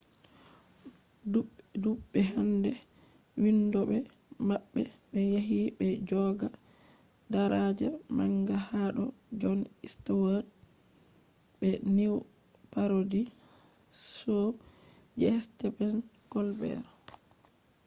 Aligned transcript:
dudbe 1.83 2.19
hander 2.33 2.77
vindobe 3.43 3.97
mabbe 4.47 4.81
be 5.11 5.19
yahi 5.33 5.59
be 5.77 5.87
joga 6.09 6.47
daraja 7.33 7.89
manga 8.17 8.57
hado 8.69 9.05
jon 9.41 9.59
stewart 9.93 10.47
be 11.59 11.69
news 11.95 12.25
parody 12.73 13.23
show 14.11 14.47
je 15.19 15.27
stephen 15.45 15.95
colbert 16.31 16.85